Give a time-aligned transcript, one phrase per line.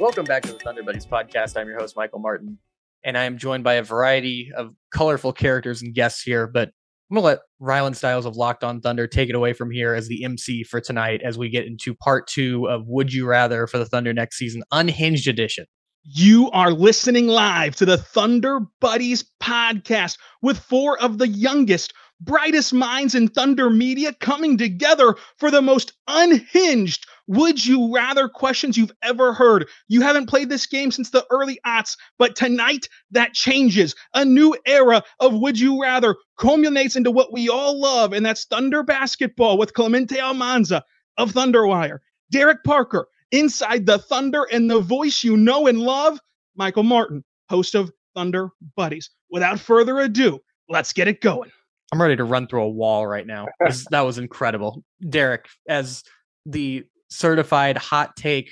[0.00, 1.58] Welcome back to the Thunder Buddies podcast.
[1.58, 2.56] I'm your host, Michael Martin,
[3.04, 6.46] and I am joined by a variety of colorful characters and guests here.
[6.46, 6.70] But
[7.10, 9.92] I'm going to let Rylan Stiles of Locked On Thunder take it away from here
[9.92, 13.66] as the MC for tonight as we get into part two of Would You Rather
[13.66, 15.66] for the Thunder next season, Unhinged Edition.
[16.02, 21.92] You are listening live to the Thunder Buddies podcast with four of the youngest,
[22.22, 28.76] brightest minds in Thunder media coming together for the most unhinged would you rather questions
[28.76, 29.68] you've ever heard.
[29.86, 33.94] You haven't played this game since the early aughts, but tonight that changes.
[34.14, 38.46] A new era of would you rather culminates into what we all love, and that's
[38.46, 40.82] Thunder basketball with Clemente Almanza
[41.18, 42.00] of Thunderwire,
[42.32, 46.18] Derek Parker inside the Thunder, and the voice you know and love,
[46.56, 49.08] Michael Martin, host of Thunder Buddies.
[49.30, 51.52] Without further ado, let's get it going.
[51.92, 53.46] I'm ready to run through a wall right now.
[53.90, 54.82] that was incredible.
[55.08, 56.02] Derek, as
[56.44, 58.50] the certified hot take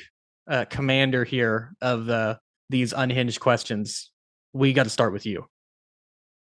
[0.48, 2.38] uh, commander here of the
[2.70, 4.10] these unhinged questions,
[4.52, 5.46] we got to start with you.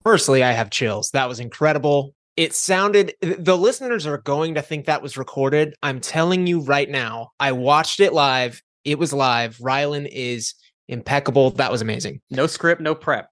[0.04, 1.10] Firstly, I have chills.
[1.14, 2.14] That was incredible.
[2.36, 5.76] It sounded the listeners are going to think that was recorded.
[5.82, 8.62] I'm telling you right now, I watched it live.
[8.84, 9.58] It was live.
[9.58, 10.56] Rylan is
[10.88, 11.52] impeccable.
[11.52, 12.22] That was amazing.
[12.30, 13.30] No script, no prep.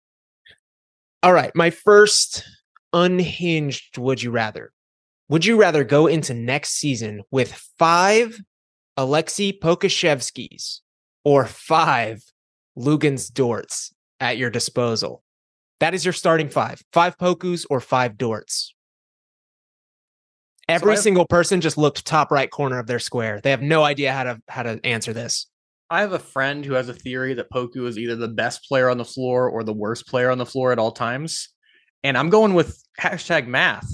[1.24, 2.44] All right, my first
[2.94, 4.72] unhinged would you rather?
[5.30, 8.40] Would you rather go into next season with five
[9.02, 10.80] Aleksej Pokusevskis
[11.26, 12.22] or five
[12.78, 15.24] Luguentz Dorts at your disposal?
[15.80, 16.82] That is your starting five.
[16.94, 18.70] Five Pokus or five Dorts.
[20.70, 23.42] Every so single person just looked top right corner of their square.
[23.42, 25.48] They have no idea how to how to answer this.
[25.90, 28.90] I have a friend who has a theory that Poku is either the best player
[28.90, 31.50] on the floor or the worst player on the floor at all times.
[32.04, 33.90] And I'm going with hashtag math.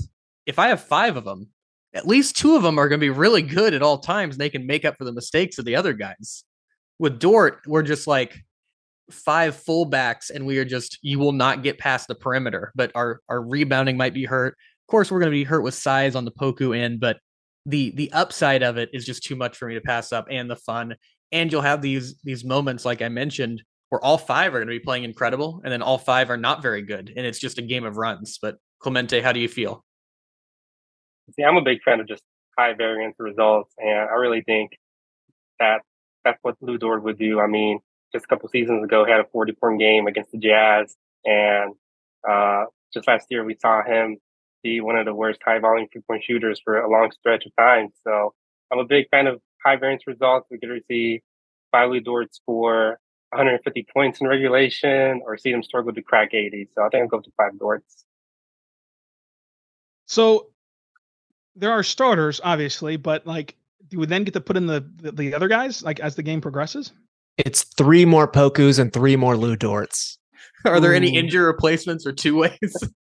[0.45, 1.47] If I have five of them,
[1.97, 4.35] at least two of them are going to be really good at all times.
[4.35, 6.43] And they can make up for the mistakes of the other guys.
[6.99, 8.39] With Dort, we're just like
[9.11, 12.71] five fullbacks, and we are just you will not get past the perimeter.
[12.75, 14.53] But our our rebounding might be hurt.
[14.53, 17.17] Of course, we're going to be hurt with size on the Poku end, but
[17.65, 20.49] the the upside of it is just too much for me to pass up, and
[20.49, 20.95] the fun.
[21.31, 24.79] And you'll have these these moments, like I mentioned, where all five are going to
[24.79, 27.63] be playing incredible, and then all five are not very good, and it's just a
[27.63, 28.37] game of runs.
[28.41, 29.83] But Clemente, how do you feel?
[31.35, 32.23] See, I'm a big fan of just
[32.57, 34.71] high variance results, and I really think
[35.59, 35.81] that
[36.23, 37.39] that's what Lu Dort would do.
[37.39, 37.79] I mean,
[38.13, 40.95] just a couple seasons ago, he had a 40 point game against the Jazz,
[41.25, 41.73] and
[42.27, 44.17] uh, just last year we saw him
[44.63, 47.55] be one of the worst high volume three point shooters for a long stretch of
[47.55, 47.89] time.
[48.03, 48.33] So
[48.71, 50.47] I'm a big fan of high variance results.
[50.49, 51.21] We could see
[51.73, 52.99] Lu Dort score
[53.31, 56.69] 150 points in regulation or see them struggle to crack 80.
[56.73, 58.05] So I think I'll go to five Dorts.
[60.05, 60.47] So
[61.57, 63.55] there are starters, obviously, but like,
[63.89, 66.23] do we then get to put in the, the, the other guys like as the
[66.23, 66.93] game progresses?
[67.37, 70.17] It's three more Pokus and three more Lu Dorts.
[70.65, 70.95] Are there Ooh.
[70.95, 72.59] any injury replacements or two ways?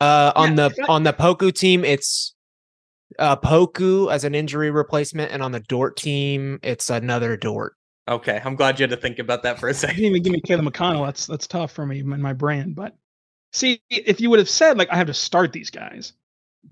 [0.00, 2.34] Uh, on yeah, the on the Poku team, it's
[3.18, 7.74] uh, Poku as an injury replacement, and on the Dort team, it's another Dort.
[8.08, 9.96] Okay, I'm glad you had to think about that for a second.
[9.96, 11.06] You didn't even give me Caleb McConnell.
[11.06, 12.74] That's that's tough for me in my brain.
[12.74, 12.94] But
[13.52, 16.12] see, if you would have said like I have to start these guys,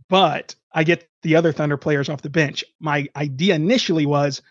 [0.09, 2.65] but I get the other Thunder players off the bench.
[2.81, 4.43] My idea initially was,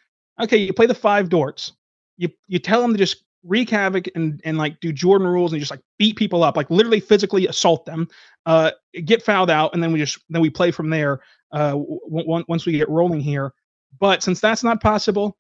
[0.42, 1.72] okay, you play the five Dorts.
[2.18, 5.60] You you tell them to just wreak havoc and and like do Jordan rules and
[5.60, 8.08] just like beat people up, like literally physically assault them,
[8.46, 8.72] uh,
[9.06, 11.22] get fouled out, and then we just then we play from there.
[11.52, 13.54] Uh, w- w- once we get rolling here,
[14.00, 15.38] but since that's not possible,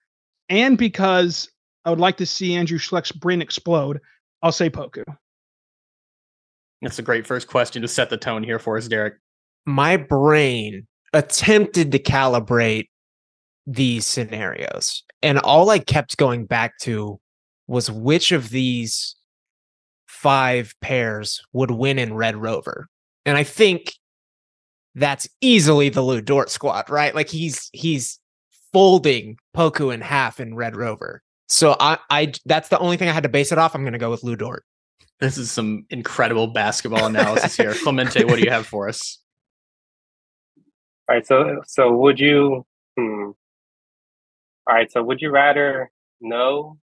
[0.49, 1.49] and because
[1.85, 4.01] I would like to see Andrew Schlecht's brain explode,
[4.41, 5.03] I'll say Poku.
[6.81, 9.15] That's a great first question to set the tone here for us, Derek
[9.65, 12.87] my brain attempted to calibrate
[13.67, 15.03] these scenarios.
[15.21, 17.19] And all I kept going back to
[17.67, 19.15] was which of these
[20.07, 22.87] five pairs would win in Red Rover.
[23.25, 23.93] And I think
[24.95, 27.15] that's easily the Lu Dort squad, right?
[27.15, 28.19] Like he's he's
[28.73, 31.21] folding Poku in half in Red Rover.
[31.47, 33.75] So I I that's the only thing I had to base it off.
[33.75, 34.63] I'm gonna go with Lu Dort.
[35.19, 37.73] This is some incredible basketball analysis here.
[37.83, 39.19] Clemente, what do you have for us?
[41.09, 41.25] All right.
[41.25, 42.65] So, so would you?
[42.97, 43.31] Hmm.
[44.67, 44.91] All right.
[44.91, 46.77] So, would you rather know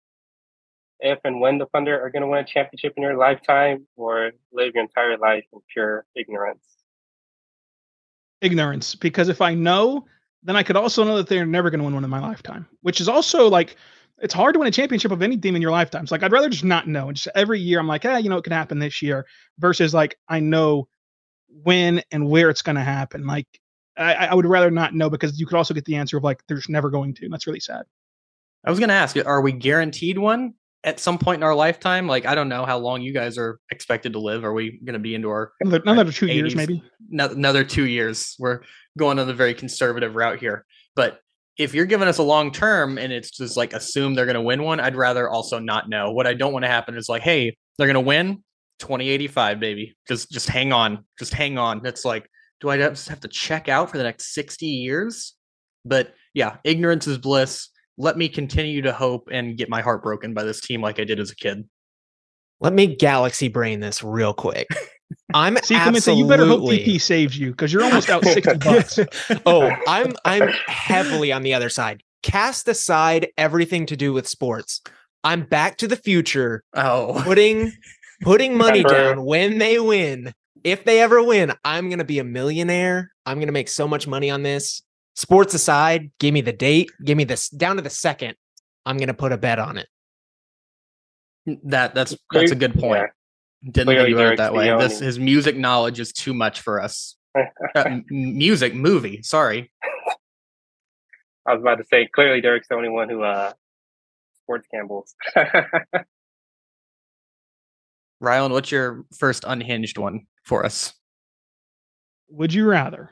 [1.00, 4.32] if and when the Thunder are going to win a championship in your lifetime, or
[4.52, 6.64] live your entire life in pure ignorance?
[8.42, 10.06] Ignorance, because if I know,
[10.44, 12.68] then I could also know that they're never going to win one in my lifetime,
[12.82, 13.76] which is also like
[14.20, 16.08] it's hard to win a championship of any team in your lifetime.
[16.08, 17.08] So like I'd rather just not know.
[17.08, 19.26] And just every year I'm like, hey, you know, it could happen this year
[19.60, 20.88] versus like I know
[21.64, 23.26] when and where it's going to happen.
[23.26, 23.48] Like
[23.98, 26.42] I, I would rather not know because you could also get the answer of like
[26.48, 27.26] there's never going to.
[27.26, 27.84] And that's really sad.
[28.66, 30.54] I was gonna ask, are we guaranteed one
[30.84, 32.08] at some point in our lifetime?
[32.08, 34.44] Like, I don't know how long you guys are expected to live.
[34.44, 36.84] Are we gonna be into our Another, another two years, maybe.
[37.10, 38.36] no- another two years?
[38.40, 38.62] We're
[38.98, 40.66] going on the very conservative route here.
[40.96, 41.20] But
[41.58, 44.64] if you're giving us a long term and it's just like assume they're gonna win
[44.64, 46.12] one, I'd rather also not know.
[46.12, 48.44] What I don't want to happen is like, hey, they're gonna win
[48.80, 49.96] 2085, baby.
[50.08, 51.06] Just just hang on.
[51.20, 51.86] Just hang on.
[51.86, 52.28] It's like,
[52.62, 55.34] do I just have to check out for the next 60 years?
[55.84, 57.70] But yeah, ignorance is bliss.
[57.98, 61.04] Let me continue to hope and get my heart broken by this team like I
[61.04, 61.68] did as a kid.
[62.60, 64.68] Let me galaxy brain this real quick.
[65.34, 69.00] I'm See, Clemente, you better hope DP saves you because you're almost out 60 bucks.
[69.46, 72.02] oh, I'm I'm heavily on the other side.
[72.24, 74.82] Cast aside everything to do with sports.
[75.24, 77.72] I'm back to the future, Oh, putting
[78.22, 80.34] putting money down when they win.
[80.66, 83.12] If they ever win, I'm gonna be a millionaire.
[83.26, 84.82] I'm gonna make so much money on this.
[85.16, 88.36] Sports aside, give me the date, give me this down to the second.
[88.84, 89.88] I'm gonna put a bet on it.
[91.66, 93.06] that that's that's a good point.
[93.64, 94.70] Didn't think Clearly about it that way.
[94.70, 97.16] the This his music knowledge is too much for us.
[97.76, 99.22] Uh, m- music movie.
[99.22, 99.70] Sorry.
[101.46, 103.52] I was about to say, clearly Derek's the only one who uh
[104.44, 105.14] sports gambles.
[108.24, 110.94] Rylan, what's your first unhinged one for us?
[112.30, 113.10] Would you rather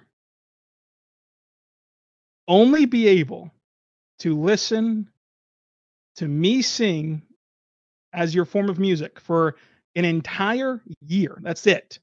[2.47, 3.51] only be able
[4.19, 5.09] to listen
[6.15, 7.21] to me sing
[8.13, 9.55] as your form of music for
[9.95, 11.37] an entire year?
[11.41, 11.99] That's it.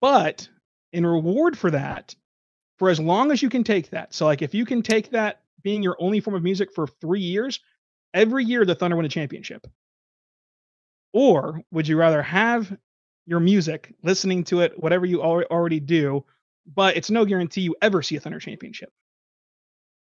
[0.00, 0.48] But
[0.92, 2.14] in reward for that,
[2.78, 5.40] for as long as you can take that, so like if you can take that
[5.62, 7.60] being your only form of music for three years,
[8.12, 9.66] every year the Thunder win a championship.
[11.12, 12.76] Or would you rather have
[13.26, 16.24] your music, listening to it, whatever you al- already do,
[16.74, 18.90] but it's no guarantee you ever see a Thunder championship.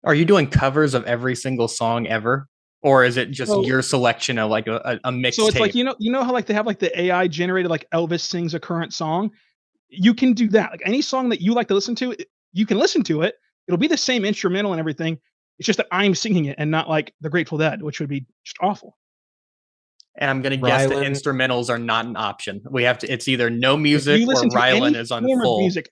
[0.04, 2.48] Are you doing covers of every single song ever?
[2.82, 5.34] Or is it just So- your selection of like a, a, a mixtape?
[5.34, 7.70] So it's like you know, you know how like they have like the AI generated
[7.70, 9.30] like Elvis sings a current song.
[9.88, 10.70] You can do that.
[10.70, 12.16] Like any song that you like to listen to,
[12.54, 13.34] you can listen to it.
[13.68, 15.18] It'll be the same instrumental and everything.
[15.58, 18.24] It's just that I'm singing it and not like the Grateful Dead, which would be
[18.44, 18.96] just awful.
[20.20, 22.62] And I'm gonna guess that Rylan- instrumentals are not an option.
[22.70, 25.60] We have to it's either no music or to Rylan is on full.
[25.60, 25.90] music,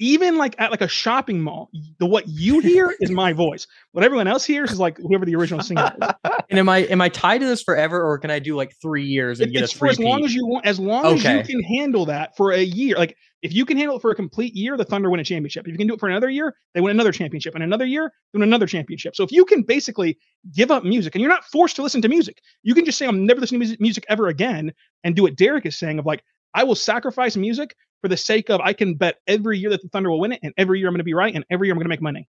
[0.00, 3.66] even like at like a shopping mall, the what you hear is my voice.
[3.92, 6.08] What everyone else hears is like whoever the original singer is.
[6.48, 9.04] And am I am I tied to this forever or can I do like three
[9.04, 11.04] years and It- get it's a for three as long as you want, as long
[11.06, 12.96] as you can handle that for a year.
[12.96, 15.66] Like if you can handle it for a complete year, the Thunder win a championship.
[15.66, 18.10] If you can do it for another year, they win another championship, and another year,
[18.32, 19.14] they win another championship.
[19.16, 20.18] So if you can basically
[20.54, 23.06] give up music, and you're not forced to listen to music, you can just say,
[23.06, 24.72] "I'm never listening to music, music ever again,"
[25.04, 26.22] and do what Derek is saying of like,
[26.54, 29.88] "I will sacrifice music for the sake of I can bet every year that the
[29.88, 31.74] Thunder will win it, and every year I'm going to be right, and every year
[31.74, 32.28] I'm going to make money."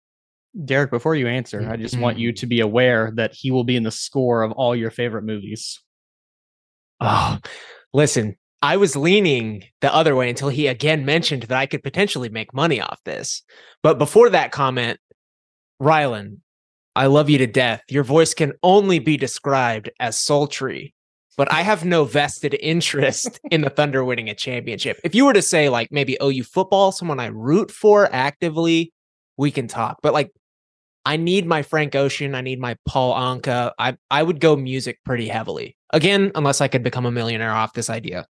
[0.65, 2.37] Derek, before you answer, I just want you mm-hmm.
[2.37, 5.81] to be aware that he will be in the score of all your favorite movies.
[7.01, 7.39] Oh,
[7.93, 12.29] listen, I was leaning the other way until he again mentioned that I could potentially
[12.29, 13.43] make money off this.
[13.83, 15.01] But before that comment,
[15.83, 16.39] Rylan,
[16.97, 17.83] I love you to death.
[17.91, 20.94] Your voice can only be described as sultry,
[21.37, 25.01] but I have no vested interest in the Thunder winning a championship.
[25.05, 28.93] If you were to say, like, maybe OU football, someone I root for actively,
[29.37, 29.99] we can talk.
[30.03, 30.31] But like,
[31.05, 32.35] I need my Frank Ocean.
[32.35, 33.73] I need my Paul Anka.
[33.79, 35.77] I I would go music pretty heavily.
[35.93, 38.27] Again, unless I could become a millionaire off this idea.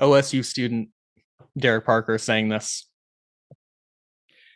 [0.00, 0.88] OSU student
[1.58, 2.86] Derek Parker saying this.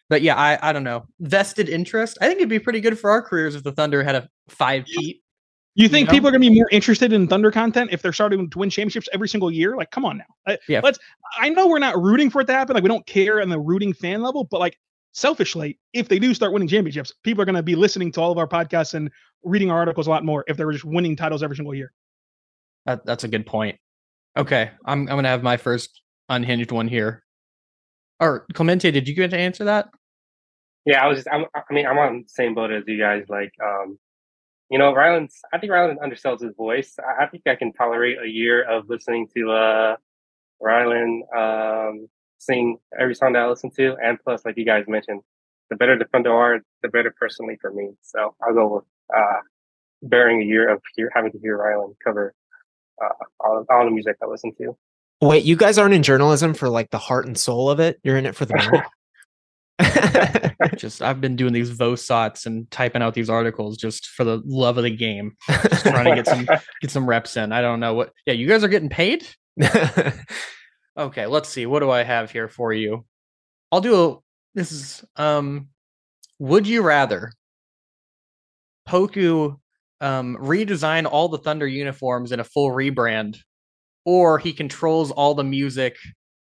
[0.08, 1.06] But yeah, I, I don't know.
[1.20, 2.16] Vested interest.
[2.20, 4.86] I think it'd be pretty good for our careers if the Thunder had a five
[4.86, 5.22] Pete.
[5.74, 6.12] You think know?
[6.12, 8.68] people are going to be more interested in Thunder content if they're starting to win
[8.68, 9.76] championships every single year?
[9.76, 10.24] Like, come on now.
[10.46, 10.80] I- Yeah.
[10.82, 10.98] Let's.
[11.38, 12.74] I know we're not rooting for it to happen.
[12.74, 14.76] Like, we don't care on the rooting fan level, but like
[15.12, 18.32] selfishly, if they do start winning championships, people are going to be listening to all
[18.32, 19.10] of our podcasts and
[19.44, 21.92] reading our articles a lot more if they were just winning titles every single year.
[22.86, 23.78] That, that's a good point.
[24.36, 27.24] Okay, I'm I'm gonna have my first unhinged one here.
[28.20, 29.88] Or Clemente, did you get to answer that?
[30.84, 31.28] Yeah, I was just.
[31.30, 33.24] I'm, I mean, I'm on the same boat as you guys.
[33.28, 33.98] Like, um,
[34.70, 35.40] you know, Rylan's.
[35.52, 36.94] I think Rylan undersells his voice.
[36.98, 39.96] I, I think I can tolerate a year of listening to uh,
[40.62, 42.08] Rylan um,
[42.38, 45.22] sing every song that I listen to, and plus, like you guys mentioned,
[45.70, 47.90] the better the Thunder are, the better personally for me.
[48.02, 48.84] So I'll go with
[49.14, 49.40] uh,
[50.02, 52.34] bearing a year of hear, having to hear Rylan cover
[53.02, 53.08] uh,
[53.40, 54.76] all, all the music I listen to.
[55.20, 57.98] Wait, you guys aren't in journalism for like the heart and soul of it.
[58.04, 58.84] You're in it for the money.
[60.76, 64.76] just I've been doing these vosots and typing out these articles just for the love
[64.76, 66.44] of the game, just trying to get some
[66.80, 67.52] get some reps in.
[67.52, 68.12] I don't know what.
[68.26, 69.26] Yeah, you guys are getting paid.
[70.98, 71.64] Okay, let's see.
[71.64, 73.04] What do I have here for you?
[73.70, 74.18] I'll do a.
[74.54, 75.68] This is um.
[76.40, 77.32] Would you rather
[78.88, 79.56] Poku
[80.00, 83.38] um, redesign all the Thunder uniforms in a full rebrand,
[84.04, 85.96] or he controls all the music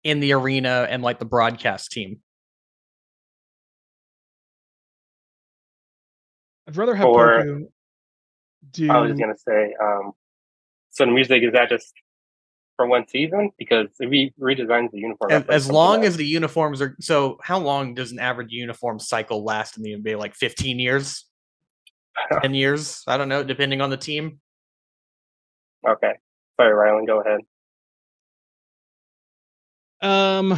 [0.03, 2.21] in the arena and like the broadcast team.
[6.67, 7.67] I'd rather have Or- Poku
[8.71, 8.91] do.
[8.91, 10.11] I was just gonna say, um,
[10.89, 11.93] so the music is that just
[12.75, 13.51] for one season?
[13.57, 17.59] Because if he redesigns the uniform, As, as long as the uniforms are so, how
[17.59, 20.17] long does an average uniform cycle last in the NBA?
[20.17, 21.25] Like 15 years,
[22.41, 23.03] 10 years?
[23.07, 24.39] I don't know, depending on the team.
[25.87, 26.13] okay,
[26.59, 27.39] sorry, Rylan, go ahead.
[29.99, 30.53] Um,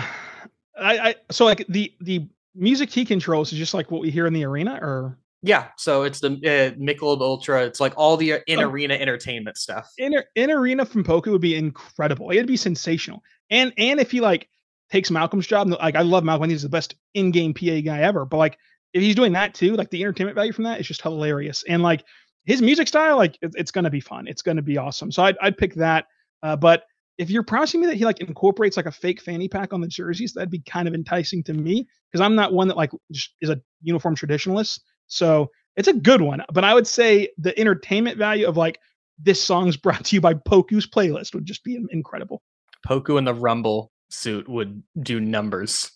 [0.78, 4.28] I, I so like the the music he controls is just like what we hear
[4.28, 7.63] in the arena, or Yeah, so it's the uh, Michelob Ultra.
[7.63, 9.89] It's like all the in arena entertainment stuff.
[9.98, 12.31] in in arena from Poku would be incredible.
[12.31, 13.24] It'd be sensational.
[13.50, 14.50] And and if he like
[14.91, 18.25] takes Malcolm's job, like I love Malcolm, he's the best in-game PA guy ever.
[18.25, 18.58] But like
[18.93, 21.63] if he's doing that too, like the entertainment value from that is just hilarious.
[21.67, 22.03] And like
[22.46, 24.27] his music style, like it, it's gonna be fun.
[24.27, 25.12] It's gonna be awesome.
[25.12, 26.05] So I'd I'd pick that.
[26.43, 26.84] Uh, but
[27.17, 29.88] if you're promising me that he like incorporates like a fake fanny pack on the
[29.88, 33.36] jerseys, that'd be kind of enticing to me because I'm not one that like just
[33.41, 34.79] is a uniform traditionalist.
[35.10, 36.42] So it's a good one.
[36.54, 38.80] But I would say the entertainment value of like
[39.22, 42.42] this song's brought to you by Poku's playlist would just be incredible.
[42.88, 45.92] Poku in the Rumble suit would do numbers.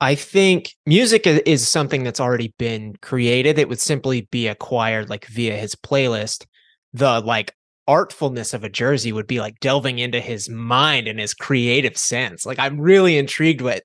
[0.00, 3.58] I think music is something that's already been created.
[3.58, 6.44] It would simply be acquired like via his playlist.
[6.92, 7.54] The like
[7.88, 12.44] artfulness of a jersey would be like delving into his mind and his creative sense.
[12.44, 13.82] Like I'm really intrigued with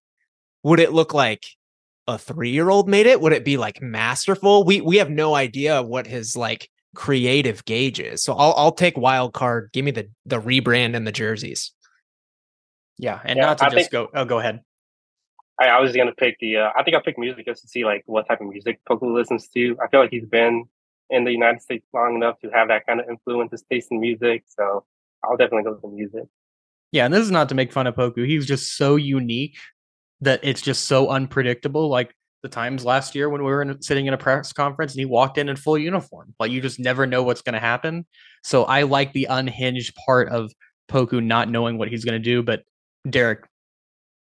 [0.63, 1.45] would it look like
[2.11, 3.21] a 3-year-old made it?
[3.21, 4.63] Would it be like masterful?
[4.63, 8.23] We we have no idea what his like creative gauge is.
[8.23, 9.69] So I'll I'll take wild card.
[9.73, 11.71] Give me the the rebrand and the jerseys.
[12.97, 14.09] Yeah, and Yeah, not to I just think- go.
[14.13, 14.61] Oh, go ahead.
[15.59, 16.57] I, I was gonna pick the.
[16.57, 19.13] Uh, I think I'll pick music just to see like what type of music Poku
[19.13, 19.77] listens to.
[19.83, 20.65] I feel like he's been
[21.09, 23.99] in the United States long enough to have that kind of influence his taste in
[23.99, 24.43] music.
[24.47, 24.85] So
[25.23, 26.23] I'll definitely go with the music.
[26.91, 28.25] Yeah, and this is not to make fun of Poku.
[28.25, 29.55] He's just so unique
[30.21, 31.89] that it's just so unpredictable.
[31.89, 32.13] Like
[32.43, 35.05] the times last year when we were in, sitting in a press conference and he
[35.05, 36.33] walked in in full uniform.
[36.39, 38.05] Like you just never know what's going to happen.
[38.43, 40.51] So I like the unhinged part of
[40.89, 42.41] Poku not knowing what he's going to do.
[42.41, 42.63] But
[43.09, 43.45] Derek,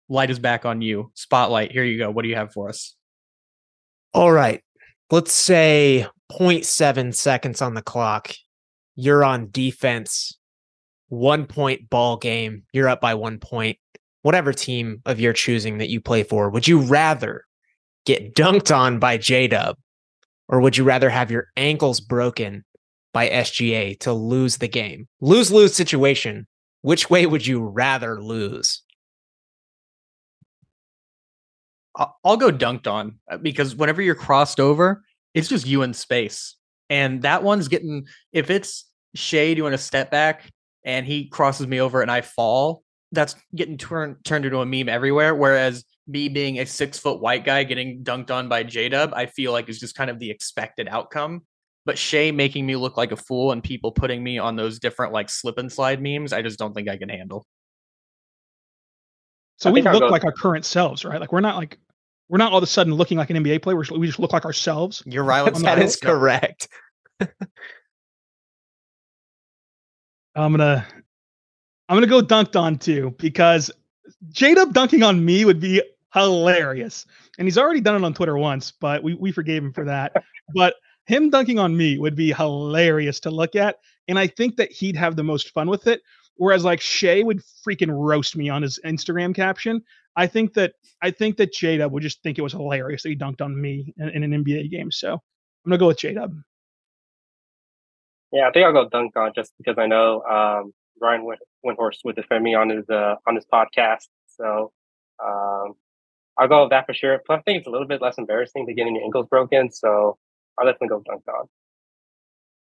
[0.08, 1.10] light is back on you.
[1.14, 1.72] Spotlight.
[1.72, 2.10] Here you go.
[2.10, 2.94] What do you have for us?
[4.14, 4.62] All right.
[5.10, 8.34] Let's say 0.7 seconds on the clock.
[8.96, 10.36] You're on defense.
[11.08, 12.64] One point ball game.
[12.72, 13.78] You're up by one point.
[14.22, 17.44] Whatever team of your choosing that you play for, would you rather
[18.04, 19.76] get dunked on by J Dub
[20.48, 22.64] or would you rather have your ankles broken
[23.12, 25.06] by SGA to lose the game?
[25.20, 26.46] Lose lose situation.
[26.82, 28.82] Which way would you rather lose?
[32.24, 35.02] I'll, go dunked on uh, because whenever you're crossed over,
[35.34, 36.54] it's just you in space.
[36.88, 38.84] And that one's getting, if it's
[39.16, 40.48] Shai doing a step back
[40.84, 44.88] and he crosses me over and I fall, that's getting turned turned into a meme
[44.88, 45.34] everywhere.
[45.34, 49.26] Whereas me being a six foot white guy getting dunked on by J Dub, I
[49.26, 51.42] feel like is just kind of the expected outcome.
[51.86, 55.12] But Shai making me look like a fool and people putting me on those different
[55.12, 57.46] like slip and slide memes, I just don't think I can handle.
[59.56, 61.18] So I we look go- like our current selves, right?
[61.20, 61.78] Like we're not like
[62.28, 63.74] we're not all of a sudden looking like an NBA player.
[63.74, 65.02] We're, just- we just look like ourselves.
[65.06, 65.40] You're right.
[65.40, 66.68] I'm that not- correct.
[70.34, 70.86] I'm gonna
[71.88, 73.70] I'm gonna go dunked on too because
[74.30, 77.06] J Dub dunking on me would be hilarious.
[77.38, 80.12] And he's already done it on Twitter once, but we, we forgave him for that.
[80.54, 80.74] but
[81.06, 83.76] him dunking on me would be hilarious to look at.
[84.08, 86.02] And I think that he'd have the most fun with it.
[86.36, 89.82] Whereas like Shai would freaking roast me on his Instagram caption.
[90.16, 93.08] I think that I think that J Dub would just think it was hilarious that
[93.08, 94.90] he dunked on me in, in an NBA game.
[94.90, 95.20] So I'm
[95.64, 96.34] gonna go with J Dub.
[98.32, 101.98] Yeah, I think I'll go dunk on just because I know um, Ryan Win- Windhorst
[102.04, 104.06] would defend me on his uh, on his podcast.
[104.26, 104.72] So
[105.24, 105.74] um,
[106.38, 107.20] I'll go with that for sure.
[107.26, 109.70] Plus, I think it's a little bit less embarrassing to getting your ankles broken.
[109.70, 110.18] So
[110.58, 111.46] I'll definitely go dunk on.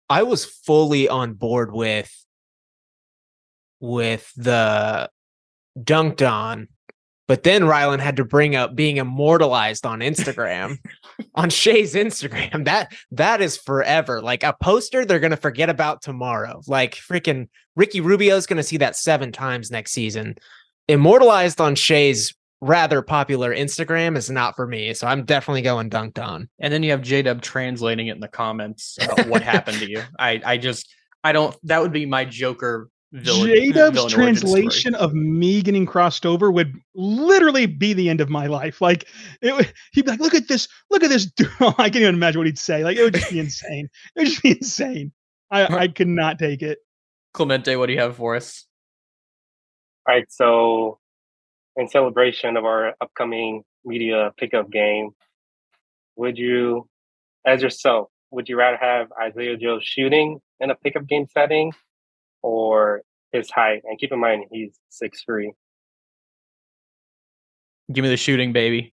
[0.08, 2.24] I was fully on board with
[3.80, 5.10] with the
[5.78, 6.68] dunked on,
[7.28, 10.78] but then Rylan had to bring up being immortalized on Instagram,
[11.34, 12.64] on Shai's Instagram.
[12.64, 14.22] That that is forever.
[14.22, 16.62] Like a poster they're gonna forget about tomorrow.
[16.66, 20.36] Like freaking Ricky Rubio's gonna see that seven times next season.
[20.88, 24.94] Immortalized on Shai's rather popular Instagram is not for me.
[24.94, 26.48] So I'm definitely going dunked on.
[26.58, 29.90] And then you have J Dub translating it in the comments about what happened to
[29.90, 30.02] you.
[30.18, 32.88] I I just I don't that would be my Joker
[33.20, 34.12] villain- uh, J Dub's story.
[34.12, 38.80] translation of me getting crossed over would literally be the end of my life.
[38.80, 39.08] Like
[39.42, 40.68] it would, he'd be like, "Look at this!
[40.90, 42.84] Look at this!" dude." Oh, I can't even imagine what he'd say.
[42.84, 43.88] Like it would just be insane.
[44.14, 45.12] It would just be insane.
[45.50, 46.78] I I could not take it.
[47.34, 48.64] Clemente, what do you have for us?
[50.08, 50.98] All right, so
[51.76, 55.10] in celebration of our upcoming media pickup game,
[56.16, 56.88] would you,
[57.46, 61.72] as yourself, would you rather have Isaiah Joe shooting in a pickup game setting
[62.42, 63.02] or
[63.32, 63.82] his height?
[63.84, 65.52] And keep in mind, he's six three.
[67.92, 68.94] Give me the shooting, baby.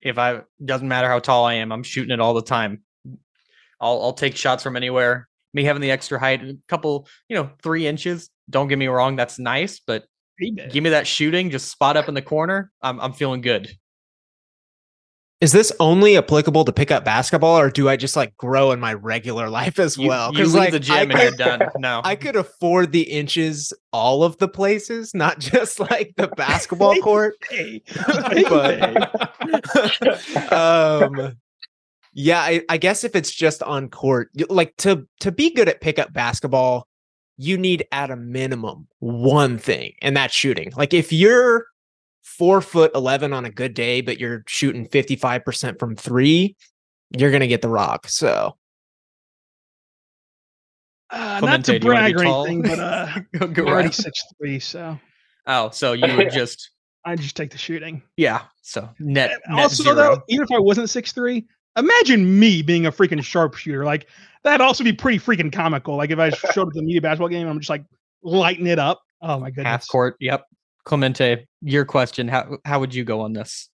[0.00, 2.82] If I doesn't matter how tall I am, I'm shooting it all the time.
[3.80, 5.28] I'll I'll take shots from anywhere.
[5.54, 8.28] Me having the extra height, a couple, you know, three inches.
[8.50, 10.04] Don't get me wrong, that's nice, but
[10.38, 12.70] give me that shooting, just spot up in the corner.
[12.82, 13.70] I'm I'm feeling good.
[15.40, 18.80] Is this only applicable to pick up basketball, or do I just like grow in
[18.80, 20.32] my regular life as You, well?
[20.34, 21.60] you leave like the gym I and you're could, done.
[21.78, 26.96] No, I could afford the inches all of the places, not just like the basketball
[27.02, 27.34] court.
[28.48, 29.12] But
[30.52, 31.36] um
[32.14, 35.80] yeah I, I guess if it's just on court like to to be good at
[35.80, 36.88] pickup basketball
[37.36, 41.66] you need at a minimum one thing and that's shooting like if you're
[42.36, 46.54] four foot 11 on a good day but you're shooting 55% from three
[47.16, 48.56] you're gonna get the rock so
[51.10, 52.46] uh, not to do wanna brag or tall?
[52.46, 53.08] anything, but uh,
[53.38, 54.98] Go- go I'm already six three, so
[55.46, 56.70] Oh, so you would just
[57.04, 58.02] I just take the shooting.
[58.18, 58.42] yeah.
[58.60, 59.94] So net, net also, zero.
[59.96, 61.46] though, even if I wasn't six three,
[61.78, 63.84] imagine me being a freaking sharpshooter.
[63.86, 64.06] Like
[64.44, 65.96] that'd also be pretty freaking comical.
[65.96, 67.84] Like if I showed up at the media basketball game, I'm just like
[68.22, 69.00] lighting it up.
[69.22, 69.64] Oh my goodness.
[69.66, 70.16] half court.
[70.20, 70.44] Yep.
[70.88, 72.28] Clemente, your question.
[72.28, 73.68] How how would you go on this?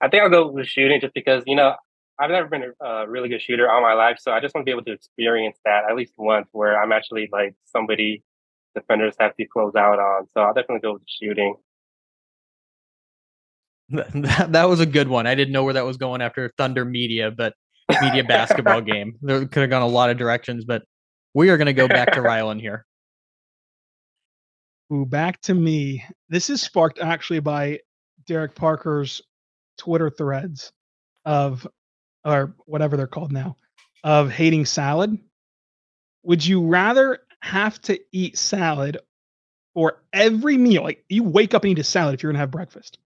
[0.00, 1.74] I think I'll go with shooting just because, you know,
[2.18, 4.16] I've never been a really good shooter all my life.
[4.20, 6.92] So I just want to be able to experience that at least once where I'm
[6.92, 8.22] actually like somebody
[8.74, 10.26] defenders have to close out on.
[10.32, 11.56] So I'll definitely go with shooting.
[13.90, 15.26] That, that was a good one.
[15.26, 17.52] I didn't know where that was going after Thunder Media, but
[18.00, 19.18] media basketball game.
[19.20, 20.84] There could have gone a lot of directions, but
[21.34, 22.86] we are going to go back to Rylan here.
[24.94, 26.04] Ooh, back to me.
[26.28, 27.80] This is sparked actually by
[28.26, 29.22] Derek Parker's
[29.76, 30.72] Twitter threads
[31.24, 31.66] of,
[32.24, 33.56] or whatever they're called now,
[34.04, 35.18] of hating salad.
[36.22, 38.98] Would you rather have to eat salad
[39.74, 40.84] for every meal?
[40.84, 42.98] Like you wake up and eat a salad if you're going to have breakfast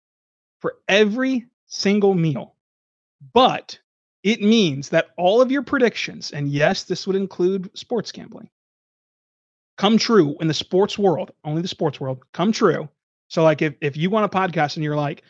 [0.59, 2.55] for every single meal.
[3.33, 3.79] But
[4.23, 8.49] it means that all of your predictions, and yes, this would include sports gambling,
[9.77, 12.89] come true in the sports world, only the sports world, come true.
[13.29, 15.23] So like if, if you want a podcast and you're like,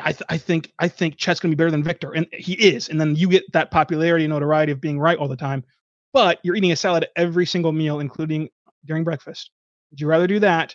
[0.00, 2.88] I, th- I think I think Chet's gonna be better than Victor, and he is,
[2.88, 5.64] and then you get that popularity and notoriety of being right all the time,
[6.12, 8.48] but you're eating a salad every single meal, including
[8.86, 9.50] during breakfast.
[9.90, 10.74] Would you rather do that,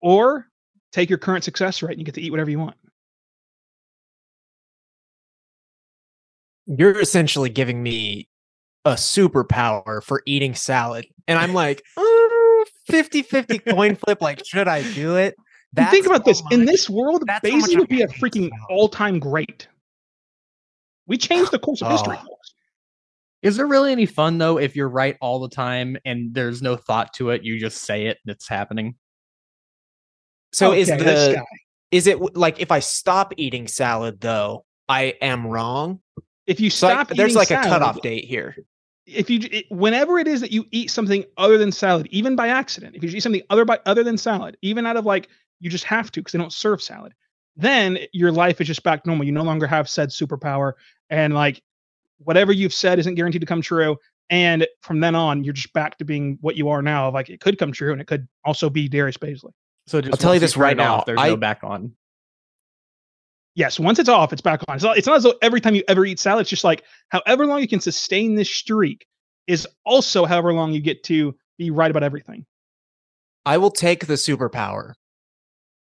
[0.00, 0.46] or
[0.92, 2.76] take your current success rate and you get to eat whatever you want?
[6.66, 8.28] you're essentially giving me
[8.84, 12.02] a superpower for eating salad and i'm like "Uh,
[12.86, 15.34] 50 50 coin flip like should i do it
[15.76, 18.00] And think That's about this: how in this world, that's how much Basie would be
[18.02, 19.68] a freaking all-time great.
[21.06, 22.16] We changed the course of history.
[22.18, 22.24] Oh.
[22.24, 22.54] folks.
[23.42, 26.76] Is there really any fun though if you're right all the time and there's no
[26.76, 27.42] thought to it?
[27.44, 28.94] You just say it, it's happening.
[30.52, 31.44] so is Okay, this the
[31.90, 36.00] is it like if i stop eating salad though i am wrong
[36.46, 38.56] If you so like, stop, there's eating like a cutoff date here
[39.06, 42.48] if you it, whenever it is that you eat something other than salad even by
[42.48, 45.28] accident if you eat something other by other than salad even out of like
[45.60, 47.14] you just have to because they don't serve salad
[47.56, 49.26] then your life is just back to normal.
[49.26, 50.74] You no longer have said superpower
[51.10, 51.62] and like
[52.18, 53.96] whatever you've said isn't guaranteed to come true
[54.28, 57.10] and from then on you're just back to being what you are now.
[57.10, 59.52] Like it could come true and it could also be Darius Bazley
[59.86, 61.92] So just I'll tell you this right it off, now, There's I- no back on.
[63.56, 65.74] Yes once it's off it's back on it's not, it's not as though every time
[65.74, 69.06] you ever eat salad it's just like however long you can sustain this streak
[69.48, 72.46] is also however long you get to be right about everything
[73.46, 74.94] I will take the superpower,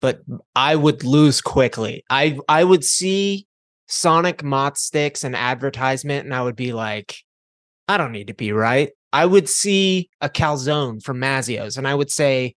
[0.01, 0.23] but
[0.57, 2.03] I would lose quickly.
[2.11, 3.47] I I would see
[3.87, 7.15] Sonic Mott sticks and advertisement, and I would be like,
[7.87, 8.91] I don't need to be right.
[9.13, 12.57] I would see a calzone from Mazzio's, and I would say,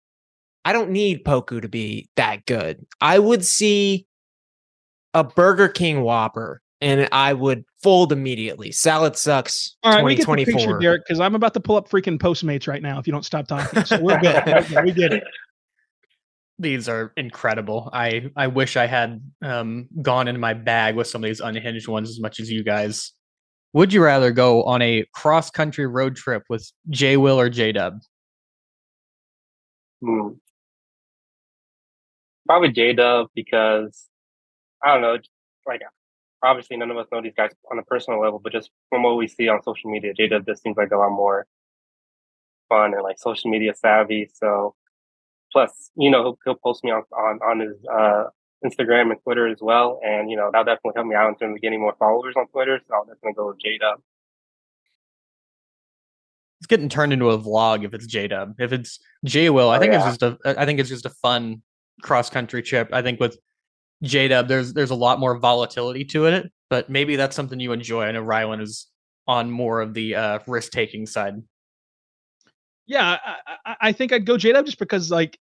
[0.66, 2.84] I don't need Poku to be that good.
[3.00, 4.08] I would see
[5.16, 8.72] a Burger King Whopper, and I would fold immediately.
[8.72, 9.78] Salad sucks.
[9.82, 10.80] All right, we get the picture, 2024.
[10.80, 13.00] Derek, because I'm about to pull up freaking Postmates right now.
[13.00, 14.44] If you don't stop talking, so we're good.
[14.72, 15.24] We're we get it.
[16.60, 17.90] These are incredible.
[17.92, 21.88] I I wish I had um gone in my bag with some of these unhinged
[21.88, 23.14] ones as much as you guys.
[23.74, 27.72] Would you rather go on a cross country road trip with J Will or J
[27.72, 28.00] Dub?
[30.04, 30.30] Hmm.
[32.48, 34.08] Probably J Dub because
[34.86, 35.18] I don't know,
[35.66, 35.82] like
[36.44, 39.18] obviously none of us know these guys on a personal level, but just from what
[39.18, 41.48] we see on social media, J Dub just seems like a lot more
[42.70, 44.30] fun and like social media savvy.
[44.34, 44.76] So
[45.52, 48.26] plus, you know, he'll, he'll post me on, on, on his, uh,
[48.64, 50.00] Instagram and Twitter as well.
[50.06, 52.48] And, you know, that'll definitely help me out in terms of getting more followers on
[52.48, 52.80] Twitter.
[52.88, 54.00] So I'll definitely go with J Dub.
[56.60, 58.56] It's getting turned into a vlog if it's J Dub.
[58.60, 60.08] If it's J Will, I Oh, think yeah.
[60.10, 61.62] it's just a I think it's just a fun
[62.02, 62.90] cross country trip.
[62.92, 63.38] I think with
[64.04, 67.72] J Dub, there's there's a lot more volatility to it, but maybe that's something you
[67.72, 68.04] enjoy.
[68.04, 68.88] I know Rylan is
[69.28, 71.36] on more of the uh, risk taking side.
[72.88, 73.18] Yeah,
[73.66, 75.40] I, I, think I'd go J Dub just because like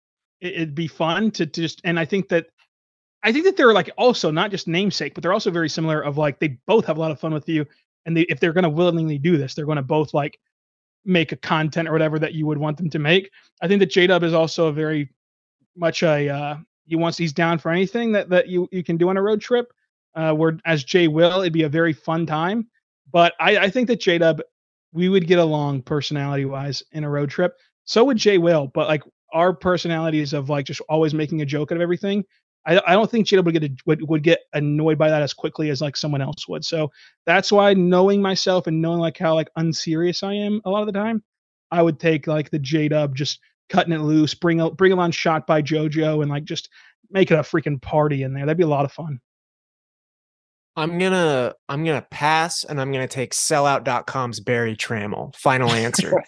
[0.42, 2.48] it, it'd be fun to, to just, and I think that
[3.24, 6.02] I think that they're like also not just namesake, but they're also very similar.
[6.02, 7.66] Of like they both have a lot of fun with you,
[8.06, 10.40] and they, if they're going to willingly do this, they're going to both like
[11.06, 13.30] make a content or whatever that you would want them to make.
[13.62, 15.10] I think that J Dub is also a very
[15.76, 19.10] much a uh, he wants he's down for anything that that you you can do
[19.10, 19.71] on a road trip.
[20.15, 22.67] Uh, where as J Will, it'd be a very fun time.
[23.12, 24.41] But I, I think that J Dub,
[24.91, 27.56] we would get along personality wise in a road trip.
[27.86, 31.71] So would J Will, but like our personalities of like just always making a joke
[31.71, 32.23] out of everything.
[32.65, 35.21] I, I don't think J Dub would get a, would, would get annoyed by that
[35.21, 36.65] as quickly as like someone else would.
[36.65, 36.91] So
[37.26, 40.88] that's why knowing myself and knowing like how like unserious I am a lot of
[40.88, 41.23] the time,
[41.71, 43.39] I would take like the J Dub just
[43.70, 46.70] cutting it loose, bring a, bring him on shot by JoJo and like just
[47.12, 48.46] make it a freaking party in there.
[48.46, 49.20] That'd be a lot of fun.
[50.76, 55.36] I'm gonna I'm gonna pass and I'm gonna take sellout.com's Berry Tramel.
[55.36, 56.24] Final answer.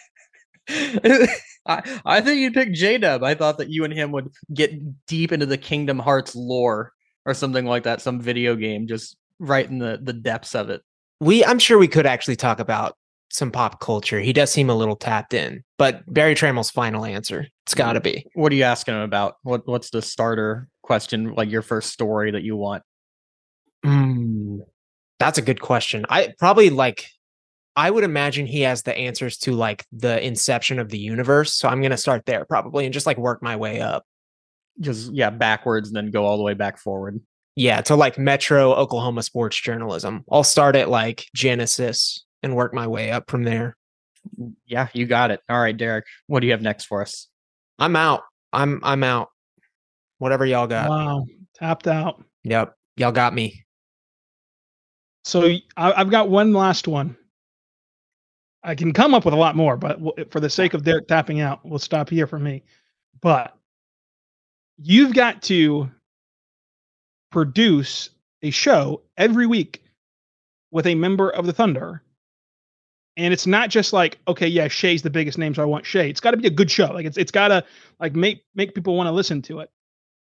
[0.69, 3.23] I, I think you'd pick J Dub.
[3.23, 6.93] I thought that you and him would get deep into the Kingdom Hearts lore
[7.25, 10.82] or something like that, some video game, just right in the, the depths of it.
[11.19, 12.95] we I'm sure we could actually talk about
[13.29, 14.19] some pop culture.
[14.19, 17.47] He does seem a little tapped in, but Berry Tramel's final answer.
[17.65, 18.25] It's gotta be.
[18.33, 19.35] What are you asking him about?
[19.43, 22.83] What What's the starter question, like your first story that you want?
[23.85, 24.59] Mm,
[25.19, 26.05] that's a good question.
[26.09, 27.05] I probably like
[27.75, 31.53] I would imagine he has the answers to like the inception of the universe.
[31.53, 34.05] So I'm gonna start there probably and just like work my way up.
[34.79, 37.21] Just, yeah, backwards and then go all the way back forward.
[37.55, 40.23] Yeah, to like Metro Oklahoma sports journalism.
[40.31, 43.75] I'll start at like Genesis and work my way up from there.
[44.39, 45.41] Mm, yeah, you got it.
[45.49, 47.28] All right, Derek, what do you have next for us?
[47.78, 48.23] I'm out.
[48.52, 49.30] I'm I'm out.
[50.17, 50.89] Whatever y'all got.
[50.89, 51.25] Wow,
[51.56, 52.23] tapped out.
[52.43, 52.75] Yep.
[52.97, 53.63] Y'all got me.
[55.23, 57.15] So I've got one last one.
[58.63, 59.99] I can come up with a lot more, but
[60.32, 62.63] for the sake of Derek tapping out, we'll stop here for me.
[63.21, 63.56] But
[64.78, 65.89] you've got to
[67.32, 68.10] produce
[68.41, 69.84] a show every week
[70.71, 72.04] with a member of the Thunder.
[73.19, 76.10] And it's not just like, okay, yeah, Shai's the biggest name, so I want Shay.
[76.10, 76.86] It's got to be a good show.
[76.88, 77.65] Like it's it's got to
[77.99, 79.69] like make make people want to listen to it.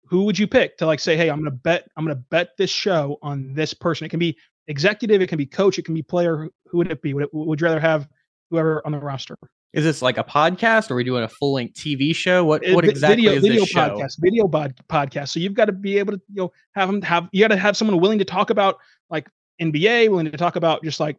[0.07, 2.69] Who would you pick to like say, hey, I'm gonna bet I'm gonna bet this
[2.69, 4.05] show on this person?
[4.05, 6.49] It can be executive, it can be coach, it can be player.
[6.65, 7.13] Who- would it be?
[7.13, 8.09] Would, it, would you rather have
[8.49, 9.37] whoever on the roster?
[9.71, 10.91] Is this like a podcast?
[10.91, 12.43] Or are we doing a full length TV show?
[12.43, 13.79] What What exactly video, is video this show?
[13.89, 15.29] podcast, video bod- podcast.
[15.29, 17.57] So you've got to be able to you know have them have you got to
[17.57, 19.29] have someone willing to talk about like
[19.61, 21.17] NBA, willing to talk about just like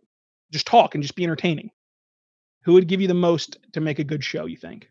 [0.52, 1.70] just talk and just be entertaining.
[2.64, 4.46] Who would give you the most to make a good show?
[4.46, 4.88] You think?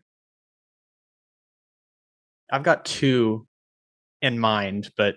[2.50, 3.46] I've got two
[4.20, 5.16] in mind, but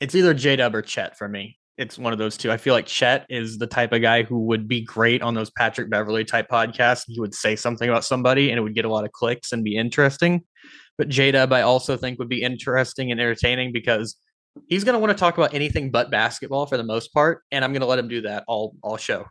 [0.00, 1.58] it's either J Dub or Chet for me.
[1.78, 2.50] It's one of those two.
[2.50, 5.50] I feel like Chet is the type of guy who would be great on those
[5.50, 7.04] Patrick Beverley type podcasts.
[7.06, 9.64] He would say something about somebody and it would get a lot of clicks and
[9.64, 10.42] be interesting.
[10.98, 14.16] But J Dub, I also think would be interesting and entertaining because
[14.66, 17.64] he's going to want to talk about anything but basketball for the most part, and
[17.64, 19.24] I'm going to let him do that all all show.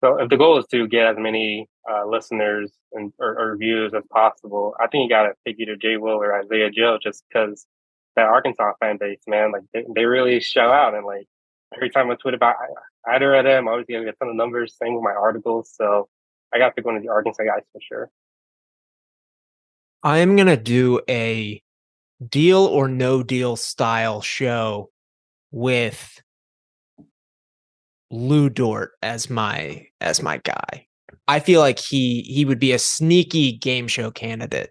[0.00, 3.92] So if the goal is to get as many uh, listeners and or, or views
[3.94, 7.24] as possible, I think you got to pick either J Will or Isaiah Joe, just
[7.28, 7.66] because
[8.16, 11.26] that Arkansas fan base, man, like they, they really show out, and like
[11.74, 12.56] every time I tweet about
[13.12, 14.76] either of them, I always get a ton of numbers.
[14.80, 16.08] Same with my articles, so
[16.54, 18.10] I got to pick one of the Arkansas guys for sure.
[20.02, 21.62] I'm gonna do a
[22.26, 24.90] deal or no deal style show
[25.50, 26.21] with
[28.12, 30.86] Lu Dort as my as my guy.
[31.26, 34.70] I feel like he he would be a sneaky game show candidate.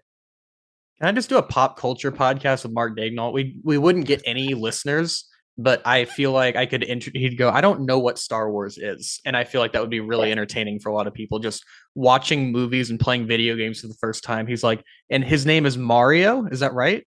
[0.98, 3.32] Can I just do a pop culture podcast with Mark Daigneault?
[3.32, 5.28] We we wouldn't get any listeners,
[5.58, 6.84] but I feel like I could.
[6.84, 7.50] Int- he'd go.
[7.50, 10.30] I don't know what Star Wars is, and I feel like that would be really
[10.30, 11.40] entertaining for a lot of people.
[11.40, 11.64] Just
[11.96, 14.46] watching movies and playing video games for the first time.
[14.46, 16.46] He's like, and his name is Mario.
[16.46, 17.04] Is that right?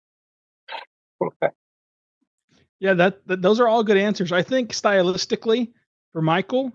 [2.79, 4.33] Yeah, that, that those are all good answers.
[4.33, 5.71] I think stylistically
[6.13, 6.71] for Michael,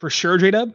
[0.00, 0.74] for sure, J Dub.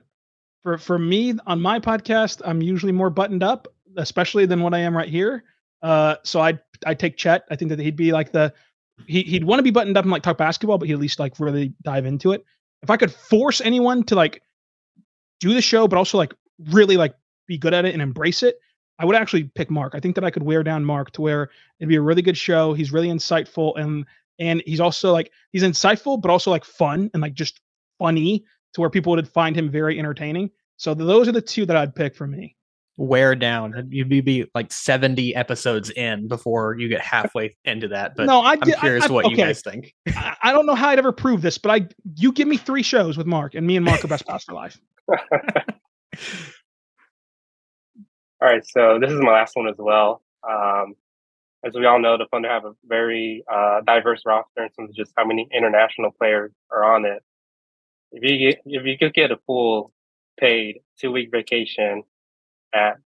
[0.64, 3.68] For for me on my podcast, I'm usually more buttoned up.
[3.98, 5.44] especially than what I am right here.
[5.82, 7.44] Uh, so I I take Chet.
[7.52, 8.54] I think that he'd be like the
[9.08, 11.20] he he'd want to be buttoned up and like talk basketball, but he'd at least
[11.20, 12.46] like really dive into it.
[12.82, 14.42] If I could force anyone to like
[15.40, 16.34] do the show, but also like
[16.72, 17.14] really like
[17.48, 18.56] be good at it and embrace it,
[19.00, 19.94] I would actually pick Mark.
[19.96, 22.38] I think that I could wear down Mark to where it'd be a really good
[22.38, 22.74] show.
[22.74, 24.06] He's really insightful and
[24.40, 27.60] and he's also like he's insightful, but also like fun and like just
[28.04, 30.50] funny to where people would find him very entertaining.
[30.76, 32.58] So those are the two that I'd pick for me.
[32.98, 33.88] Wear down.
[33.90, 38.16] You'd be like 70 episodes in before you get halfway into that.
[38.16, 39.32] But no, I, I'm curious I, I, what okay.
[39.32, 39.96] you guys think.
[40.10, 41.88] I, I don't know how I'd ever prove this, but I
[42.18, 44.54] you give me three shows with Mark, and me and Mark are best pals for
[44.54, 44.80] life.
[48.42, 50.22] All right, so this is my last one as well.
[50.48, 50.96] Um,
[51.66, 54.96] as we all know, the Thunder have a very uh, diverse roster in terms of
[54.96, 57.24] just how many international players are on it.
[58.14, 59.92] If you get, if you could get a full
[60.40, 62.04] paid two week vacation
[62.74, 62.98] at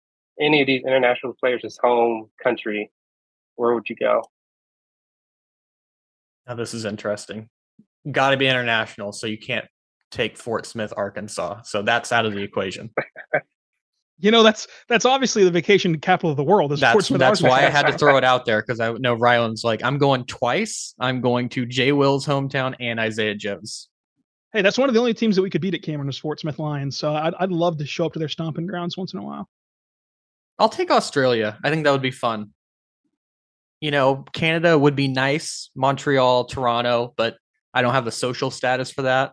[0.41, 2.91] any of these international players' home country,
[3.55, 4.25] where would you go?
[6.47, 7.49] Now this is interesting.
[8.11, 9.67] Got to be international, so you can't
[10.11, 11.63] take Fort Smith, Arkansas.
[11.63, 12.91] So that's out of the equation.
[14.19, 16.73] You know, that's that's obviously the vacation capital of the world.
[16.73, 19.63] Is that's that's why I had to throw it out there because I know Rylan's
[19.63, 20.95] like, I'm going twice.
[20.99, 23.89] I'm going to J Will's hometown and Isaiah Joe's.
[24.53, 26.41] Hey, that's one of the only teams that we could beat at Cameron is Fort
[26.41, 26.97] Smith Lions.
[26.97, 29.49] So I'd I'd love to show up to their stomping grounds once in a while.
[30.59, 31.59] I'll take Australia.
[31.63, 32.51] I think that would be fun.
[33.81, 37.37] You know, Canada would be nice, Montreal, Toronto, but
[37.75, 39.33] I don't have the social status for that.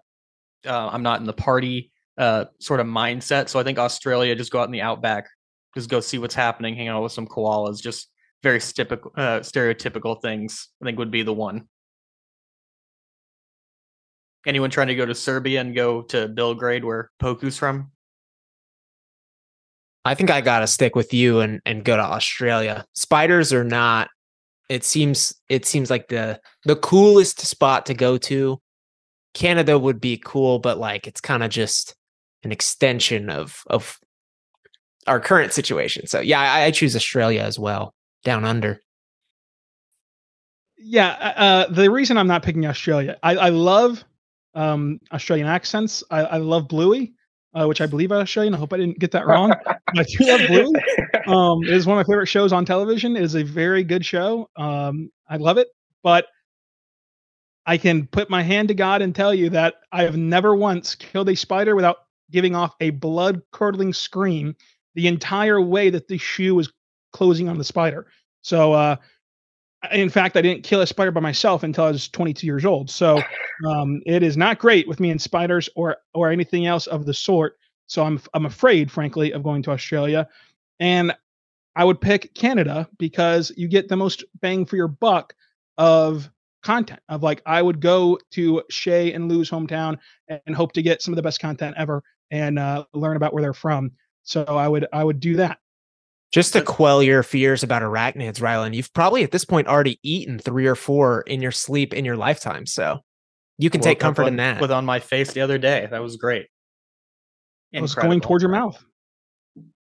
[0.65, 3.47] Uh, I'm not in the party uh, sort of mindset.
[3.47, 5.27] So I think Australia, just go out in the outback,
[5.75, 8.09] just go see what's happening, hang out with some koalas, just
[8.43, 10.69] very uh, stereotypical things.
[10.81, 11.69] I think would be the one.
[14.45, 17.91] Anyone trying to go to Serbia and go to Belgrade, where Poku's from?
[20.05, 22.85] I think I gotta stick with you and and go to Australia.
[22.93, 24.09] Spiders or not,
[24.69, 28.59] it seems it seems like the the coolest spot to go to.
[29.33, 31.95] Canada would be cool, but like it's kind of just
[32.43, 33.97] an extension of of
[35.07, 36.07] our current situation.
[36.07, 38.79] So yeah, I, I choose Australia as well, down under.
[40.77, 44.03] Yeah, uh, the reason I'm not picking Australia, I, I love
[44.55, 46.03] um, Australian accents.
[46.09, 47.13] I, I love Bluey,
[47.53, 48.53] uh, which I believe I Australian.
[48.53, 49.53] I hope I didn't get that wrong.
[49.67, 50.73] I do love Bluey.
[51.27, 53.15] Um, it is one of my favorite shows on television.
[53.15, 54.49] It is a very good show.
[54.55, 55.69] Um, I love it,
[56.03, 56.25] but
[57.65, 60.95] I can put my hand to God and tell you that I have never once
[60.95, 61.97] killed a spider without
[62.31, 64.55] giving off a blood curdling scream
[64.95, 66.71] the entire way that the shoe was
[67.13, 68.07] closing on the spider.
[68.41, 68.97] So, uh,
[69.91, 72.89] in fact, I didn't kill a spider by myself until I was 22 years old.
[72.89, 73.21] So,
[73.67, 77.13] um, it is not great with me and spiders or or anything else of the
[77.13, 77.57] sort.
[77.87, 80.27] So I'm I'm afraid, frankly, of going to Australia,
[80.79, 81.13] and
[81.75, 85.35] I would pick Canada because you get the most bang for your buck
[85.77, 86.29] of
[86.63, 87.01] content.
[87.09, 89.97] Of like, I would go to Shay and Lou's hometown
[90.45, 93.41] and hope to get some of the best content ever and uh, learn about where
[93.41, 93.91] they're from.
[94.23, 95.59] So I would I would do that.
[96.33, 100.39] Just to quell your fears about arachnids, Rylan, you've probably at this point already eaten
[100.39, 102.65] three or four in your sleep in your lifetime.
[102.65, 103.01] So
[103.59, 104.59] you can take comfort in that.
[104.59, 105.87] With on my face the other day.
[105.91, 106.47] That was great.
[107.71, 108.83] It was going towards your mouth.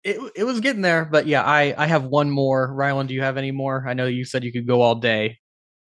[0.02, 2.70] It it was getting there, but yeah, I I have one more.
[2.70, 3.84] Rylan, do you have any more?
[3.86, 5.38] I know you said you could go all day.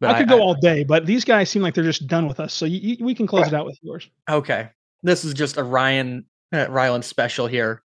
[0.01, 2.07] But I could I, go I, all day, but these guys seem like they're just
[2.07, 2.55] done with us.
[2.55, 4.09] So you, you, we can close it out with yours.
[4.29, 4.68] Okay.
[5.03, 7.83] This is just a Ryan uh, Rylan special here.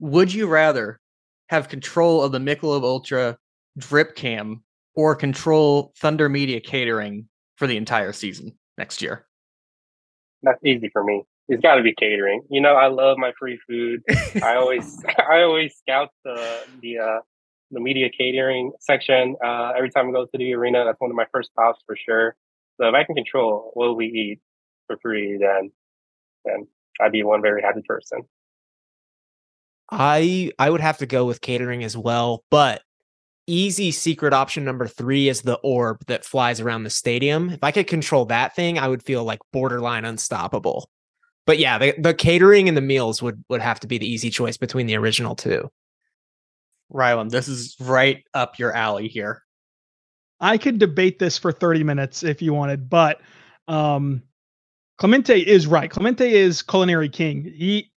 [0.00, 0.98] Would you rather
[1.48, 3.36] have control of the Michelob Ultra
[3.76, 4.62] drip cam
[4.94, 9.26] or control Thunder Media catering for the entire season next year?
[10.42, 11.24] That's easy for me.
[11.48, 12.42] It's got to be catering.
[12.50, 14.02] You know, I love my free food.
[14.42, 17.20] I always, I always scout the the uh,
[17.70, 19.36] the media catering section.
[19.44, 21.96] Uh, every time I go to the arena, that's one of my first stops for
[21.96, 22.36] sure.
[22.80, 24.40] So if I can control what we eat
[24.86, 25.70] for free, then
[26.44, 26.66] then
[27.00, 28.22] I'd be one very happy person.
[29.90, 32.82] I I would have to go with catering as well, but
[33.46, 37.50] easy secret option number three is the orb that flies around the stadium.
[37.50, 40.90] If I could control that thing, I would feel like borderline unstoppable.
[41.46, 44.30] But yeah, the, the catering and the meals would would have to be the easy
[44.30, 45.70] choice between the original two.
[46.92, 49.42] Rylan, this is right up your alley here.
[50.40, 53.20] I could debate this for 30 minutes if you wanted, but
[53.66, 54.22] um
[54.98, 55.90] Clemente is right.
[55.90, 57.44] Clemente is culinary king.
[57.44, 57.90] He,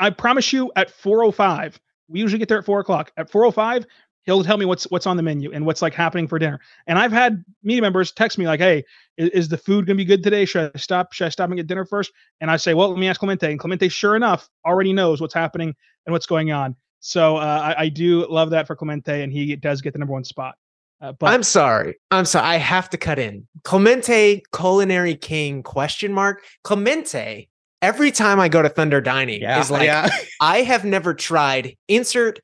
[0.00, 3.12] I promise you, at 4:05, we usually get there at four o'clock.
[3.16, 3.86] At 4:05,
[4.24, 6.60] he'll tell me what's what's on the menu and what's like happening for dinner.
[6.86, 8.84] And I've had media members text me like, "Hey,
[9.16, 10.44] is, is, the food gonna be good today?
[10.44, 11.12] Should I stop?
[11.12, 12.12] Should I stop and get dinner first?
[12.40, 15.34] And I say, "Well, let me ask Clemente." And Clemente, sure enough, already knows what's
[15.34, 16.76] happening and what's going on.
[17.00, 20.12] So uh, I, I do love that for Clemente, and he does get the number
[20.12, 20.56] one spot.
[21.00, 21.94] Uh, but I'm sorry.
[22.10, 22.46] I'm sorry.
[22.46, 23.46] I have to cut in.
[23.64, 25.62] Clemente, culinary king?
[25.62, 26.42] Question mark.
[26.64, 27.48] Clemente.
[27.86, 30.08] Every time I go to Thunder Dining, is like yeah.
[30.40, 31.76] I have never tried.
[31.86, 32.40] Insert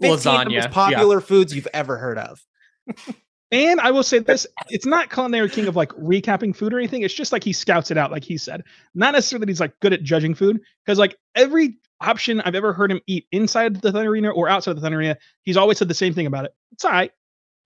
[0.00, 0.66] 15 of the Lasagna, most yeah.
[0.68, 2.44] popular foods you've ever heard of.
[3.52, 7.02] And I will say this: it's not culinary king of like recapping food or anything.
[7.02, 8.64] It's just like he scouts it out, like he said.
[8.94, 12.72] Not necessarily that he's like good at judging food, because like every option I've ever
[12.72, 15.76] heard him eat inside the Thunder Arena or outside of the Thunder Arena, he's always
[15.76, 16.54] said the same thing about it.
[16.72, 17.12] It's all right.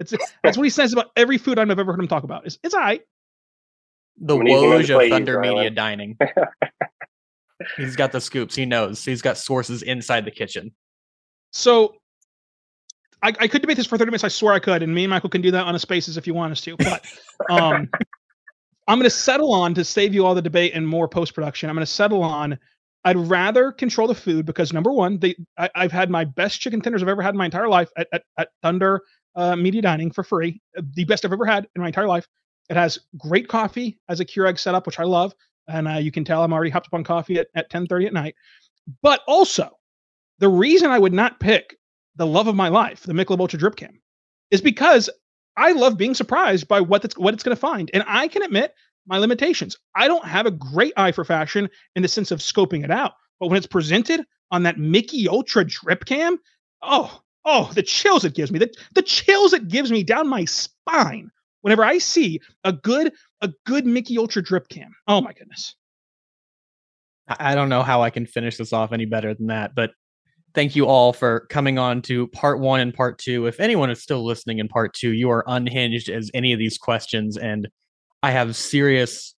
[0.01, 2.49] It's that's what he says about every food I've ever heard him talk about.
[2.49, 3.03] Is it's all right.
[4.19, 5.57] The When he's gonna Woj play of Thunder Israel.
[5.57, 6.19] Media Dining.
[7.77, 8.55] He's got the scoops.
[8.55, 9.05] He knows.
[9.05, 10.73] He's got sources inside the kitchen.
[11.53, 11.97] So
[13.23, 14.25] I, I could debate this for 30 minutes.
[14.25, 16.27] I swear I could, and me and Michael can do that on a spaces if
[16.27, 16.77] you want us to.
[16.77, 17.05] But
[17.51, 17.89] um,
[18.89, 21.69] I'm going to settle on to save you all the debate and more post production.
[21.69, 22.59] I'm going to settle on.
[23.05, 26.81] I'd rather control the food because number one, they I, I've had my best chicken
[26.81, 29.01] tenders I've ever had in my entire life at, at, at Thunder
[29.37, 32.27] uh, Media Dining for free, uh, the best I've ever had in my entire life.
[32.69, 35.35] It has great coffee as a Keurig setup, which I love,
[35.69, 38.13] and uh, you can tell I'm already hopped up on coffee at, at 10:30 at
[38.13, 38.35] night.
[39.03, 39.71] But also,
[40.39, 41.77] the reason I would not pick
[42.17, 44.01] the love of my life, the Michelob Ultra Drip Cam,
[44.51, 45.11] is because
[45.57, 48.43] I love being surprised by what it's what it's going to find, and I can
[48.43, 48.75] admit
[49.07, 49.77] my limitations.
[49.95, 53.13] I don't have a great eye for fashion in the sense of scoping it out,
[53.41, 56.39] but when it's presented on that Mickey Ultra Drip Cam,
[56.83, 60.45] oh, oh, the chills it gives me, the the chills it gives me down my
[60.45, 61.31] spine
[61.67, 64.95] whenever I see a good a good Mickey Ultra Drip Cam.
[65.09, 65.75] Oh my goodness.
[67.27, 69.91] I don't know how I can finish this off any better than that, but
[70.55, 73.47] thank you all for coming on to part one and part two.
[73.47, 76.79] If anyone is still listening in part two, you are unhinged as any of these
[76.79, 77.67] questions, and
[78.23, 79.35] I have serious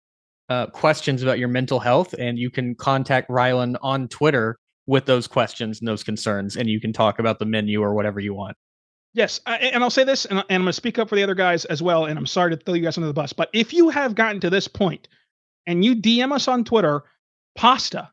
[0.50, 5.26] uh, questions about your mental health, and you can contact Rylan on Twitter with those
[5.26, 8.58] questions and those concerns, and you can talk about the menu or whatever you want.
[9.14, 11.22] Yes, I, and I'll say this, and, and I'm going to speak up for the
[11.22, 12.04] other guys as well.
[12.04, 14.40] And I'm sorry to throw you guys under the bus, but if you have gotten
[14.40, 15.08] to this point
[15.66, 17.04] and you DM us on Twitter,
[17.56, 18.10] pasta,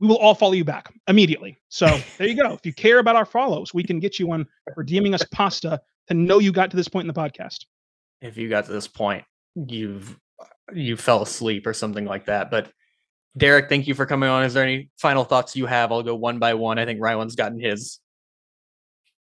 [0.00, 1.58] we will all follow you back immediately.
[1.68, 1.86] So
[2.18, 2.52] there you go.
[2.52, 5.80] If you care about our follows, we can get you one for DMing us pasta
[6.08, 7.64] to know you got to this point in the podcast.
[8.20, 10.18] If you got to this point, you've
[10.72, 12.50] you fell asleep or something like that.
[12.50, 12.70] But
[13.36, 14.44] Derek, thank you for coming on.
[14.44, 15.92] Is there any final thoughts you have?
[15.92, 16.78] I'll go one by one.
[16.78, 17.98] I think Rylan's gotten his.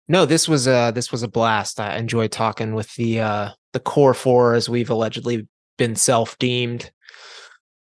[0.08, 1.80] No, this was a this was a blast.
[1.80, 5.46] I enjoyed talking with the uh the core four as we've allegedly
[5.78, 6.90] been self deemed.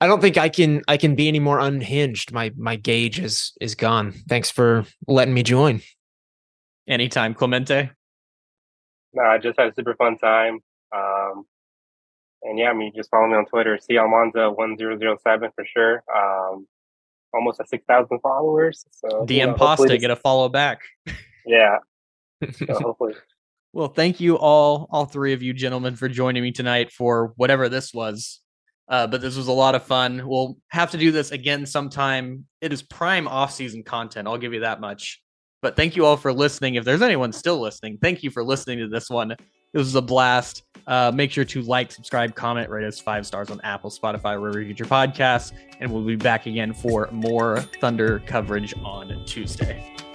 [0.00, 2.32] I don't think I can I can be any more unhinged.
[2.32, 4.12] My my gauge is is gone.
[4.28, 5.80] Thanks for letting me join.
[6.86, 7.90] Anytime, Clemente.
[9.12, 10.60] No, I just had a super fun time.
[10.94, 11.44] Um,
[12.42, 16.02] and yeah, I mean, just follow me on Twitter, CAlmanza1007 for sure.
[16.14, 16.66] Um,
[17.34, 18.84] almost at 6,000 followers.
[18.90, 20.80] So, you DM know, Pasta, get a follow back.
[21.46, 21.78] Yeah.
[22.68, 23.14] Hopefully.
[23.72, 27.68] Well, thank you all, all three of you gentlemen, for joining me tonight for whatever
[27.68, 28.40] this was.
[28.88, 30.26] Uh, but this was a lot of fun.
[30.26, 32.46] We'll have to do this again sometime.
[32.62, 34.26] It is prime off-season content.
[34.26, 35.22] I'll give you that much.
[35.60, 36.76] But thank you all for listening.
[36.76, 39.28] If there's anyone still listening, thank you for listening to this one.
[39.28, 40.62] This was a blast.
[40.86, 44.58] Uh, make sure to like, subscribe, comment, rate us five stars on Apple, Spotify, wherever
[44.58, 45.52] you get your podcasts.
[45.80, 50.07] And we'll be back again for more Thunder coverage on Tuesday.